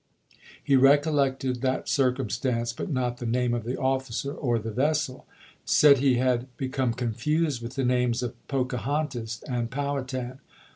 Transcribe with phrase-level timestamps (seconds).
[0.63, 5.27] He recollected that circumstance, but not the name of the officer or the vessel—
[5.63, 10.39] said he had become confused with the names of Pocahontas and Poivhatan.